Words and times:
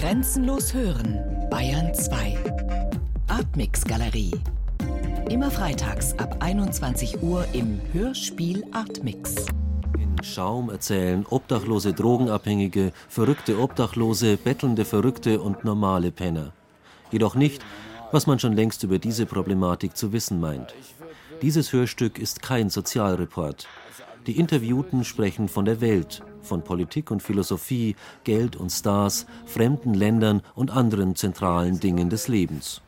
Grenzenlos 0.00 0.72
hören, 0.72 1.18
Bayern 1.50 1.92
2. 1.92 2.38
Artmix 3.28 3.84
Galerie. 3.84 4.32
Immer 5.28 5.50
freitags 5.50 6.18
ab 6.18 6.38
21 6.40 7.22
Uhr 7.22 7.44
im 7.52 7.78
Hörspiel 7.92 8.64
Artmix. 8.72 9.44
In 9.98 10.24
Schaum 10.24 10.70
erzählen 10.70 11.26
obdachlose 11.28 11.92
Drogenabhängige, 11.92 12.92
verrückte 13.10 13.60
Obdachlose, 13.60 14.38
bettelnde 14.38 14.86
Verrückte 14.86 15.38
und 15.42 15.64
normale 15.64 16.10
Penner. 16.12 16.54
Jedoch 17.10 17.34
nicht, 17.34 17.62
was 18.10 18.26
man 18.26 18.38
schon 18.38 18.54
längst 18.54 18.82
über 18.84 18.98
diese 18.98 19.26
Problematik 19.26 19.98
zu 19.98 20.14
wissen 20.14 20.40
meint. 20.40 20.74
Dieses 21.42 21.74
Hörstück 21.74 22.18
ist 22.18 22.40
kein 22.40 22.70
Sozialreport. 22.70 23.68
Die 24.26 24.38
Interviewten 24.38 25.04
sprechen 25.04 25.48
von 25.48 25.64
der 25.64 25.80
Welt, 25.80 26.22
von 26.42 26.62
Politik 26.62 27.10
und 27.10 27.22
Philosophie, 27.22 27.96
Geld 28.24 28.54
und 28.54 28.70
Stars, 28.70 29.26
fremden 29.46 29.94
Ländern 29.94 30.42
und 30.54 30.70
anderen 30.70 31.16
zentralen 31.16 31.80
Dingen 31.80 32.10
des 32.10 32.28
Lebens. 32.28 32.82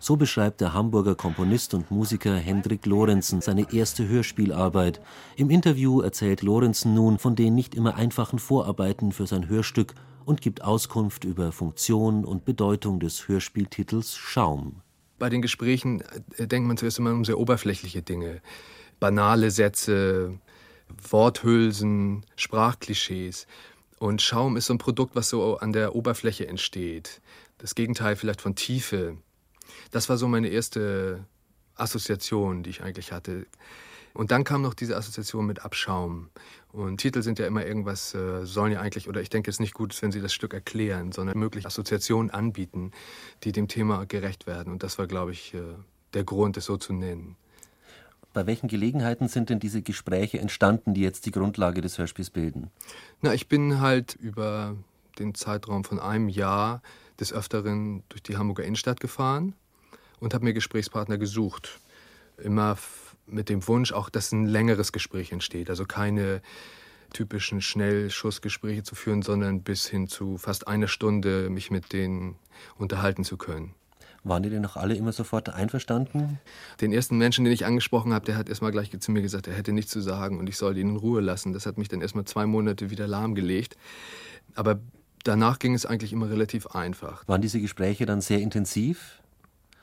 So 0.00 0.16
beschreibt 0.16 0.60
der 0.60 0.74
Hamburger 0.74 1.14
Komponist 1.14 1.74
und 1.74 1.90
Musiker 1.90 2.36
Hendrik 2.36 2.86
Lorenzen 2.86 3.40
seine 3.40 3.72
erste 3.72 4.06
Hörspielarbeit. 4.06 5.00
Im 5.36 5.50
Interview 5.50 6.00
erzählt 6.00 6.42
Lorenzen 6.42 6.94
nun 6.94 7.18
von 7.18 7.34
den 7.34 7.54
nicht 7.54 7.74
immer 7.74 7.96
einfachen 7.96 8.38
Vorarbeiten 8.38 9.12
für 9.12 9.26
sein 9.26 9.48
Hörstück 9.48 9.94
und 10.24 10.40
gibt 10.40 10.62
Auskunft 10.62 11.24
über 11.24 11.50
Funktion 11.52 12.24
und 12.24 12.44
Bedeutung 12.44 13.00
des 13.00 13.28
Hörspieltitels 13.28 14.16
Schaum. 14.16 14.82
Bei 15.18 15.30
den 15.30 15.42
Gesprächen 15.42 16.02
äh, 16.36 16.46
denkt 16.46 16.68
man 16.68 16.76
zuerst 16.76 16.98
immer 16.98 17.12
um 17.12 17.24
sehr 17.24 17.38
oberflächliche 17.38 18.02
Dinge. 18.02 18.40
Banale 19.00 19.50
Sätze, 19.50 20.38
Worthülsen, 21.10 22.24
Sprachklischees. 22.36 23.46
Und 23.98 24.22
Schaum 24.22 24.56
ist 24.56 24.66
so 24.66 24.74
ein 24.74 24.78
Produkt, 24.78 25.16
was 25.16 25.28
so 25.28 25.58
an 25.58 25.72
der 25.72 25.94
Oberfläche 25.94 26.46
entsteht. 26.46 27.20
Das 27.58 27.74
Gegenteil 27.74 28.16
vielleicht 28.16 28.40
von 28.40 28.54
Tiefe. 28.54 29.16
Das 29.90 30.08
war 30.08 30.16
so 30.16 30.28
meine 30.28 30.48
erste 30.48 31.24
Assoziation, 31.74 32.62
die 32.62 32.70
ich 32.70 32.82
eigentlich 32.82 33.12
hatte. 33.12 33.46
Und 34.14 34.30
dann 34.30 34.44
kam 34.44 34.62
noch 34.62 34.74
diese 34.74 34.96
Assoziation 34.96 35.46
mit 35.46 35.64
Abschaum. 35.64 36.30
Und 36.72 36.98
Titel 36.98 37.22
sind 37.22 37.38
ja 37.38 37.46
immer 37.46 37.64
irgendwas, 37.64 38.14
äh, 38.14 38.44
sollen 38.44 38.72
ja 38.72 38.80
eigentlich, 38.80 39.08
oder 39.08 39.20
ich 39.20 39.30
denke, 39.30 39.50
es 39.50 39.56
ist 39.56 39.60
nicht 39.60 39.74
gut, 39.74 40.00
wenn 40.02 40.12
sie 40.12 40.20
das 40.20 40.32
Stück 40.32 40.54
erklären, 40.54 41.12
sondern 41.12 41.38
mögliche 41.38 41.66
Assoziationen 41.66 42.30
anbieten, 42.30 42.92
die 43.44 43.52
dem 43.52 43.68
Thema 43.68 44.06
gerecht 44.06 44.46
werden. 44.46 44.72
Und 44.72 44.82
das 44.82 44.98
war, 44.98 45.06
glaube 45.06 45.32
ich, 45.32 45.54
äh, 45.54 45.60
der 46.14 46.24
Grund, 46.24 46.56
es 46.56 46.64
so 46.64 46.76
zu 46.76 46.92
nennen. 46.92 47.36
Bei 48.38 48.46
welchen 48.46 48.68
Gelegenheiten 48.68 49.26
sind 49.26 49.50
denn 49.50 49.58
diese 49.58 49.82
Gespräche 49.82 50.38
entstanden, 50.38 50.94
die 50.94 51.00
jetzt 51.00 51.26
die 51.26 51.32
Grundlage 51.32 51.80
des 51.80 51.98
Hörspiels 51.98 52.30
bilden? 52.30 52.70
Na, 53.20 53.34
ich 53.34 53.48
bin 53.48 53.80
halt 53.80 54.14
über 54.14 54.76
den 55.18 55.34
Zeitraum 55.34 55.82
von 55.82 55.98
einem 55.98 56.28
Jahr 56.28 56.80
des 57.18 57.32
Öfteren 57.32 58.04
durch 58.08 58.22
die 58.22 58.36
Hamburger 58.36 58.62
Innenstadt 58.62 59.00
gefahren 59.00 59.54
und 60.20 60.34
habe 60.34 60.44
mir 60.44 60.52
Gesprächspartner 60.52 61.18
gesucht. 61.18 61.80
Immer 62.36 62.78
mit 63.26 63.48
dem 63.48 63.66
Wunsch 63.66 63.90
auch, 63.90 64.08
dass 64.08 64.30
ein 64.30 64.46
längeres 64.46 64.92
Gespräch 64.92 65.32
entsteht. 65.32 65.68
Also 65.68 65.84
keine 65.84 66.40
typischen 67.12 67.60
Schnellschussgespräche 67.60 68.84
zu 68.84 68.94
führen, 68.94 69.22
sondern 69.22 69.62
bis 69.62 69.88
hin 69.88 70.06
zu 70.06 70.38
fast 70.38 70.68
einer 70.68 70.86
Stunde 70.86 71.50
mich 71.50 71.72
mit 71.72 71.92
denen 71.92 72.36
unterhalten 72.76 73.24
zu 73.24 73.36
können. 73.36 73.74
Waren 74.24 74.42
die 74.42 74.50
denn 74.50 74.62
noch 74.62 74.76
alle 74.76 74.94
immer 74.94 75.12
sofort 75.12 75.48
einverstanden? 75.48 76.38
Den 76.80 76.92
ersten 76.92 77.18
Menschen, 77.18 77.44
den 77.44 77.52
ich 77.52 77.64
angesprochen 77.64 78.12
habe, 78.12 78.24
der 78.24 78.36
hat 78.36 78.48
erstmal 78.48 78.72
gleich 78.72 78.90
zu 78.98 79.12
mir 79.12 79.22
gesagt, 79.22 79.46
er 79.46 79.54
hätte 79.54 79.72
nichts 79.72 79.92
zu 79.92 80.00
sagen 80.00 80.38
und 80.38 80.48
ich 80.48 80.56
soll 80.56 80.76
ihn 80.76 80.90
in 80.90 80.96
Ruhe 80.96 81.20
lassen. 81.20 81.52
Das 81.52 81.66
hat 81.66 81.78
mich 81.78 81.88
dann 81.88 82.00
erstmal 82.00 82.24
zwei 82.24 82.46
Monate 82.46 82.90
wieder 82.90 83.06
lahmgelegt. 83.06 83.76
Aber 84.54 84.80
danach 85.24 85.58
ging 85.58 85.74
es 85.74 85.86
eigentlich 85.86 86.12
immer 86.12 86.30
relativ 86.30 86.66
einfach. 86.68 87.26
Waren 87.28 87.42
diese 87.42 87.60
Gespräche 87.60 88.06
dann 88.06 88.20
sehr 88.20 88.40
intensiv? 88.40 89.22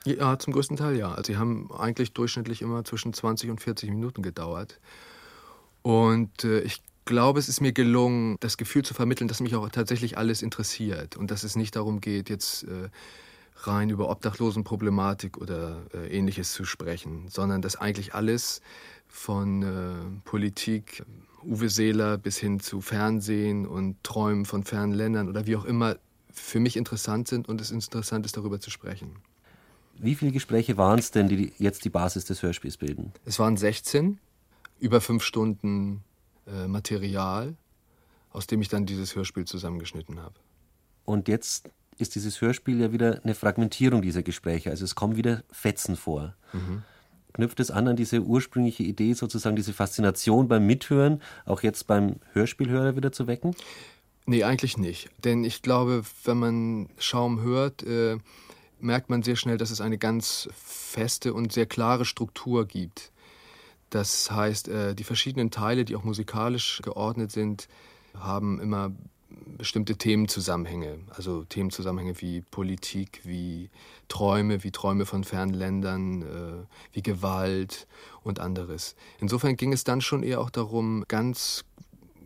Ja, 0.06 0.38
zum 0.38 0.54
größten 0.54 0.78
Teil 0.78 0.98
ja. 0.98 1.12
Also 1.12 1.34
sie 1.34 1.38
haben 1.38 1.70
eigentlich 1.72 2.14
durchschnittlich 2.14 2.62
immer 2.62 2.84
zwischen 2.84 3.14
20 3.14 3.50
und 3.50 3.62
40 3.62 3.90
Minuten 3.90 4.22
gedauert. 4.22 4.80
Und 5.82 6.44
äh, 6.44 6.60
ich 6.62 6.82
glaube, 7.06 7.40
es 7.40 7.50
ist 7.50 7.62
mir 7.62 7.72
gelungen, 7.72 8.38
das 8.40 8.58
Gefühl 8.58 8.84
zu 8.84 8.94
vermitteln, 8.94 9.28
dass 9.28 9.40
mich 9.40 9.56
auch 9.56 9.70
tatsächlich 9.70 10.18
alles 10.18 10.42
interessiert 10.42 11.16
und 11.18 11.32
dass 11.32 11.44
es 11.44 11.56
nicht 11.56 11.76
darum 11.76 12.02
geht, 12.02 12.30
jetzt 12.30 12.64
äh, 12.64 12.90
rein 13.56 13.90
über 13.90 14.10
Obdachlosenproblematik 14.10 15.38
oder 15.38 15.86
äh, 15.94 16.08
ähnliches 16.16 16.54
zu 16.54 16.66
sprechen, 16.66 17.28
sondern 17.30 17.62
dass 17.62 17.76
eigentlich 17.76 18.14
alles 18.14 18.62
von 19.08 19.64
äh, 19.64 20.22
Politik, 20.24 21.04
Uwe 21.44 21.70
Seeler 21.70 22.18
bis 22.18 22.38
hin 22.38 22.60
zu 22.60 22.82
Fernsehen 22.82 23.66
und 23.66 24.04
Träumen 24.04 24.46
von 24.46 24.64
fernen 24.64 24.94
Ländern 24.94 25.30
oder 25.30 25.46
wie 25.46 25.56
auch 25.56 25.66
immer 25.66 25.98
für 26.32 26.60
mich 26.60 26.76
interessant 26.76 27.28
sind 27.28 27.48
und 27.48 27.62
es 27.62 27.72
interessant 27.72 28.26
ist, 28.26 28.36
darüber 28.36 28.60
zu 28.60 28.70
sprechen. 28.70 29.16
Wie 29.98 30.16
viele 30.16 30.32
Gespräche 30.32 30.78
waren 30.78 31.00
es 31.00 31.12
denn, 31.12 31.30
die 31.30 31.54
jetzt 31.58 31.86
die 31.86 31.90
Basis 31.90 32.26
des 32.26 32.44
Hörspiels 32.44 32.78
bilden? 32.78 33.14
Es 33.24 33.40
waren 33.40 33.56
16, 33.56 34.20
über 34.80 35.00
fünf 35.00 35.24
Stunden 35.24 36.04
äh, 36.48 36.68
Material, 36.68 37.56
aus 38.32 38.48
dem 38.48 38.62
ich 38.62 38.68
dann 38.68 38.86
dieses 38.86 39.16
Hörspiel 39.16 39.46
zusammengeschnitten 39.46 40.20
habe. 40.20 40.36
Und 41.06 41.28
jetzt 41.30 41.70
ist 41.98 42.16
dieses 42.16 42.42
Hörspiel 42.42 42.80
ja 42.82 42.92
wieder 42.92 43.22
eine 43.24 43.36
Fragmentierung 43.36 44.02
dieser 44.02 44.24
Gespräche. 44.24 44.70
Also 44.70 44.84
es 44.84 44.96
kommen 44.96 45.16
wieder 45.16 45.44
Fetzen 45.52 45.96
vor. 45.96 46.36
Mhm. 46.54 46.84
Knüpft 47.34 47.60
es 47.60 47.72
an 47.72 47.88
an 47.88 47.96
diese 47.96 48.22
ursprüngliche 48.22 48.84
Idee, 48.84 49.14
sozusagen 49.14 49.56
diese 49.56 49.74
Faszination 49.74 50.48
beim 50.48 50.66
Mithören, 50.66 51.22
auch 51.46 51.64
jetzt 51.64 51.86
beim 51.88 52.18
Hörspielhörer 52.32 52.96
wieder 52.96 53.12
zu 53.12 53.28
wecken? 53.28 53.56
Nee, 54.26 54.44
eigentlich 54.44 54.78
nicht. 54.78 55.10
Denn 55.24 55.44
ich 55.44 55.62
glaube, 55.62 56.04
wenn 56.24 56.40
man 56.40 56.90
Schaum 56.98 57.42
hört, 57.42 57.84
äh, 57.84 58.18
merkt 58.80 59.10
man 59.10 59.22
sehr 59.22 59.36
schnell, 59.36 59.58
dass 59.58 59.70
es 59.72 59.82
eine 59.82 59.98
ganz 59.98 60.50
feste 60.56 61.34
und 61.34 61.52
sehr 61.52 61.66
klare 61.66 62.06
Struktur 62.06 62.66
gibt. 62.66 63.12
Das 63.90 64.32
heißt, 64.32 64.68
äh, 64.68 64.96
die 64.96 65.04
verschiedenen 65.04 65.52
Teile, 65.52 65.86
die 65.86 65.96
auch 65.96 66.04
musikalisch 66.04 66.82
geordnet 66.84 67.32
sind, 67.32 67.68
haben 68.18 68.60
immer 68.60 68.92
bestimmte 69.58 69.96
Themenzusammenhänge, 69.96 71.00
also 71.10 71.44
Themenzusammenhänge 71.44 72.20
wie 72.22 72.42
Politik, 72.42 73.22
wie 73.24 73.70
Träume, 74.08 74.64
wie 74.64 74.72
Träume 74.72 75.06
von 75.06 75.24
fernen 75.24 75.54
Ländern, 75.54 76.22
äh, 76.22 76.66
wie 76.94 77.02
Gewalt 77.02 77.88
und 78.24 78.40
anderes. 78.40 78.96
Insofern 79.20 79.56
ging 79.56 79.74
es 79.74 79.84
dann 79.84 80.02
schon 80.02 80.24
eher 80.24 80.42
auch 80.42 80.50
darum, 80.50 81.06
ganz 81.08 81.64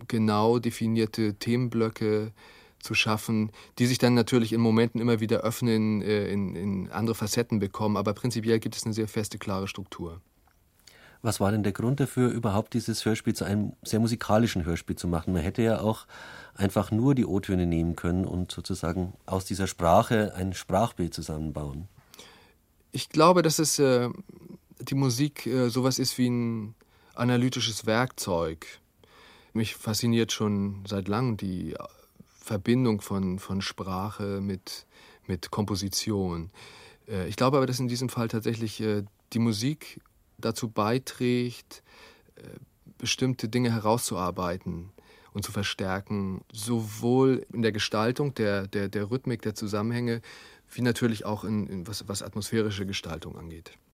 genau 0.08 0.60
definierte 0.60 1.36
Themenblöcke 1.36 2.32
zu 2.80 2.94
schaffen, 2.94 3.52
die 3.78 3.86
sich 3.86 3.98
dann 3.98 4.14
natürlich 4.14 4.54
in 4.54 4.62
Momenten 4.62 5.02
immer 5.02 5.20
wieder 5.20 5.42
öffnen, 5.42 6.02
äh, 6.02 6.28
in, 6.32 6.56
in 6.56 6.92
andere 6.92 7.16
Facetten 7.16 7.60
bekommen, 7.60 7.98
aber 7.98 8.14
prinzipiell 8.14 8.60
gibt 8.60 8.76
es 8.76 8.86
eine 8.86 8.94
sehr 8.94 9.08
feste, 9.08 9.38
klare 9.38 9.68
Struktur. 9.68 10.22
Was 11.22 11.40
war 11.42 11.52
denn 11.52 11.64
der 11.64 11.74
Grund 11.74 12.00
dafür, 12.00 12.30
überhaupt 12.30 12.74
dieses 12.74 13.04
Hörspiel 13.04 13.36
zu 13.36 13.44
einem 13.44 13.74
sehr 13.84 14.00
musikalischen 14.00 14.64
Hörspiel 14.64 14.96
zu 14.96 15.08
machen? 15.08 15.34
Man 15.34 15.42
hätte 15.42 15.62
ja 15.62 15.82
auch 15.82 16.08
einfach 16.56 16.92
nur 16.92 17.14
die 17.14 17.26
O-Töne 17.26 17.66
nehmen 17.66 17.96
können 17.96 18.26
und 18.26 18.52
sozusagen 18.52 19.14
aus 19.26 19.44
dieser 19.44 19.68
Sprache 19.68 20.34
ein 20.36 20.54
Sprachbild 20.54 21.14
zusammenbauen. 21.14 21.90
Ich 22.92 23.10
glaube, 23.10 23.42
dass 23.42 23.60
es 23.60 23.80
äh, 23.80 24.10
die 24.80 24.96
Musik 24.96 25.46
äh, 25.46 25.70
sowas 25.70 26.00
ist 26.00 26.18
wie 26.18 26.30
ein 26.30 26.76
analytisches 27.16 27.86
Werkzeug. 27.86 28.66
Mich 29.54 29.76
fasziniert 29.76 30.32
schon 30.32 30.84
seit 30.88 31.08
langem 31.08 31.36
die 31.36 31.76
Verbindung 32.40 33.02
von, 33.02 33.40
von 33.40 33.62
Sprache 33.62 34.40
mit, 34.42 34.86
mit 35.28 35.52
Komposition. 35.52 36.50
Äh, 37.08 37.28
ich 37.28 37.36
glaube 37.36 37.58
aber, 37.58 37.66
dass 37.66 37.80
in 37.80 37.90
diesem 37.90 38.10
Fall 38.10 38.30
tatsächlich 38.30 38.80
äh, 38.80 39.04
die 39.34 39.40
Musik 39.40 40.00
dazu 40.40 40.70
beiträgt, 40.70 41.84
äh, 42.36 42.42
bestimmte 42.98 43.50
Dinge 43.50 43.72
herauszuarbeiten 43.72 44.92
und 45.34 45.44
zu 45.44 45.52
verstärken, 45.52 46.42
sowohl 46.52 47.46
in 47.54 47.62
der 47.62 47.72
Gestaltung 47.72 48.34
der, 48.34 48.68
der, 48.68 48.90
der 48.90 49.10
Rhythmik, 49.10 49.42
der 49.42 49.56
Zusammenhänge, 49.56 50.22
wie 50.72 50.82
natürlich 50.82 51.26
auch 51.26 51.44
in, 51.44 51.68
in 51.68 51.88
was, 51.88 52.08
was 52.08 52.22
atmosphärische 52.22 52.86
Gestaltung 52.86 53.38
angeht. 53.38 53.72